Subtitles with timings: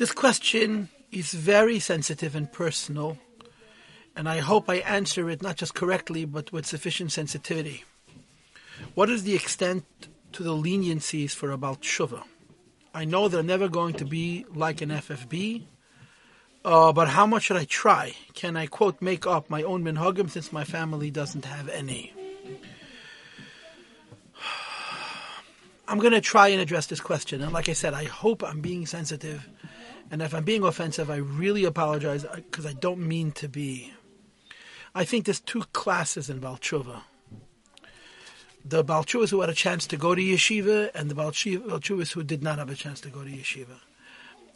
[0.00, 3.18] This question is very sensitive and personal,
[4.16, 7.84] and I hope I answer it not just correctly, but with sufficient sensitivity.
[8.94, 9.84] What is the extent
[10.32, 12.22] to the leniencies for Ba'alei Teshuva?
[12.94, 15.64] I know they're never going to be like an FFB,
[16.64, 18.14] uh, but how much should I try?
[18.32, 22.14] Can I, quote, make up my own minhagim since my family doesn't have any?
[25.86, 27.42] I'm going to try and address this question.
[27.42, 29.46] And like I said, I hope I'm being sensitive.
[30.10, 33.92] And if I'm being offensive, I really apologize because I don't mean to be.
[34.94, 37.02] I think there's two classes in Balchuva.
[38.64, 42.42] The Balchuvas who had a chance to go to yeshiva and the Balchuvas who did
[42.42, 43.80] not have a chance to go to yeshiva.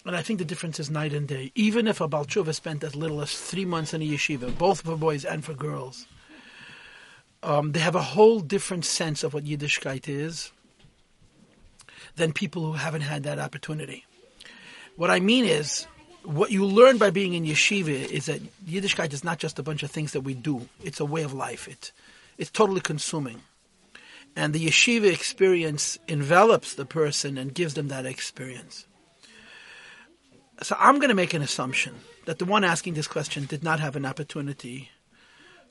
[0.05, 1.53] And I think the difference is night and day.
[1.55, 4.97] Even if a Balchuva spent as little as three months in a yeshiva, both for
[4.97, 6.07] boys and for girls,
[7.43, 10.53] um, they have a whole different sense of what Yiddishkeit is
[12.17, 14.05] than people who haven't had that opportunity.
[14.97, 15.87] What I mean is,
[16.23, 19.83] what you learn by being in yeshiva is that Yiddishkeit is not just a bunch
[19.83, 20.69] of things that we do.
[20.83, 21.69] It's a way of life.
[21.69, 21.93] It,
[22.39, 23.43] it's totally consuming.
[24.35, 28.87] And the yeshiva experience envelops the person and gives them that experience.
[30.63, 33.81] So I'm going to make an assumption that the one asking this question did not
[33.81, 34.91] have an opportunity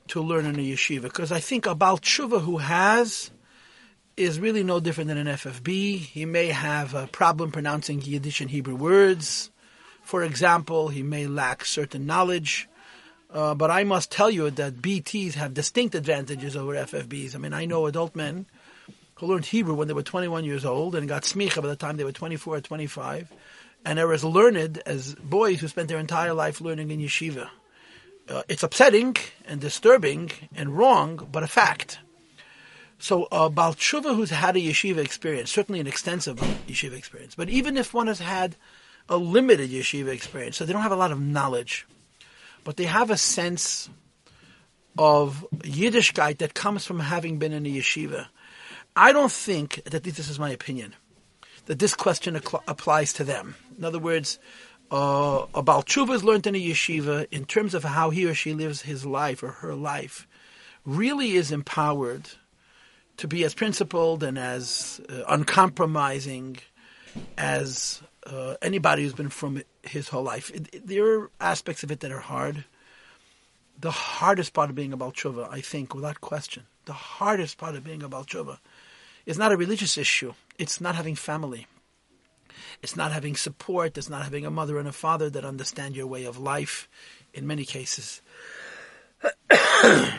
[0.08, 3.30] to learn in a yeshiva, because I think a Baal Tshuva who has
[4.16, 5.98] is really no different than an FFB.
[5.98, 9.50] He may have a problem pronouncing Yiddish and Hebrew words.
[10.02, 12.68] For example, he may lack certain knowledge.
[13.32, 17.34] Uh, but I must tell you that BTs have distinct advantages over FFBs.
[17.34, 18.46] I mean, I know adult men
[19.16, 21.96] who learned Hebrew when they were 21 years old and got smicha by the time
[21.96, 23.32] they were 24 or 25,
[23.84, 27.48] and are as learned as boys who spent their entire life learning in yeshiva.
[28.28, 31.98] Uh, it's upsetting and disturbing and wrong, but a fact.
[33.04, 37.34] So a uh, Baal Tshuva who's had a yeshiva experience, certainly an extensive yeshiva experience,
[37.34, 38.56] but even if one has had
[39.10, 41.86] a limited yeshiva experience, so they don't have a lot of knowledge,
[42.64, 43.90] but they have a sense
[44.96, 48.28] of Yiddishkeit that comes from having been in a yeshiva.
[48.96, 50.94] I don't think that this is my opinion
[51.66, 53.54] that this question applies to them.
[53.76, 54.38] In other words,
[54.90, 58.32] uh, a Baal Tshuva is learned in a yeshiva in terms of how he or
[58.32, 60.26] she lives his life or her life,
[60.86, 62.30] really is empowered
[63.18, 66.58] to be as principled and as uh, uncompromising
[67.38, 70.50] as uh, anybody who's been frum his whole life.
[70.50, 72.64] It, it, there are aspects of it that are hard.
[73.80, 77.84] The hardest part of being a Balchuva, I think, without question, the hardest part of
[77.84, 78.58] being a Balchuva
[79.26, 80.34] is not a religious issue.
[80.58, 81.66] It's not having family.
[82.82, 83.96] It's not having support.
[83.98, 86.88] It's not having a mother and a father that understand your way of life
[87.32, 88.20] in many cases.
[89.50, 90.12] and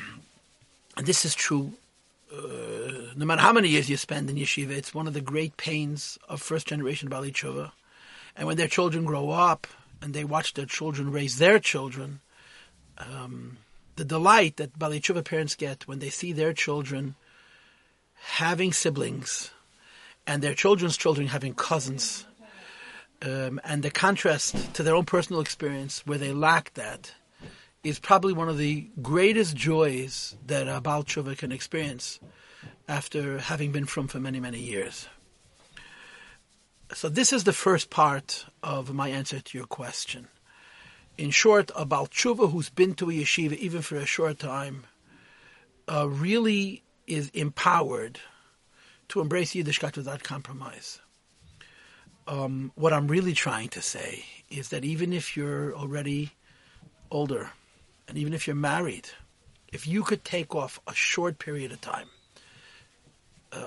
[0.97, 1.73] this is true
[2.33, 2.74] uh,
[3.15, 6.17] no matter how many years you spend in yeshiva, it's one of the great pains
[6.27, 7.71] of first generation Ba'alei Teshuva.
[8.35, 9.67] And when their children grow up
[10.01, 12.19] and they watch their children raise their children,
[12.97, 13.57] um,
[13.95, 17.15] the delight that Ba'alei Teshuva parents get when they see their children
[18.15, 19.51] having siblings
[20.27, 22.25] and their children's children having cousins,
[23.21, 27.13] um, and the contrast to their own personal experience where they lack that
[27.83, 32.19] is probably one of the greatest joys that a Baal Tshuva can experience
[32.87, 35.07] after having been frum for many, many years.
[36.93, 40.27] So this is the first part of my answer to your question.
[41.17, 44.83] In short, a Baal who's been to a yeshiva even for a short time
[45.91, 48.19] uh, really is empowered
[49.09, 50.99] to embrace Yiddishkeit without compromise.
[52.27, 56.31] Um, what I'm really trying to say is that even if you're already
[57.11, 57.51] older,
[58.07, 59.09] and even if you're married,
[59.71, 62.07] if you could take off a short period of time,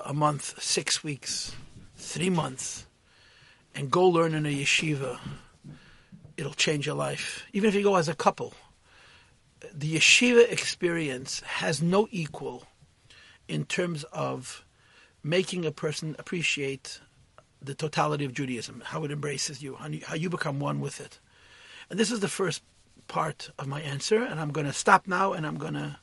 [0.05, 1.55] a month, six weeks,
[1.95, 2.85] three months,
[3.75, 5.19] and go learn in a yeshiva,
[6.37, 7.45] it'll change your life.
[7.53, 8.53] Even if you go as a couple,
[9.73, 12.63] the yeshiva experience has no equal
[13.47, 14.63] in terms of
[15.23, 17.01] making a person appreciate
[17.61, 21.19] the totality of Judaism, how it embraces you, how you become one with it.
[21.89, 22.63] And this is the first
[23.07, 25.97] part of my answer, and I'm going to stop now and I'm going to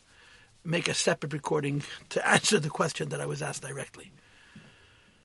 [0.66, 4.12] make a separate recording to answer the question that I was asked directly.